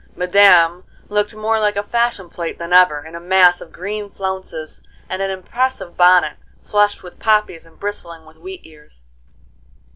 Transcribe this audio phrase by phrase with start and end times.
[0.15, 4.81] Madame looked more like a fashion plate than ever, in a mass of green flounces,
[5.07, 9.03] and an impressive bonnet flushed with poppies and bristling with wheat ears.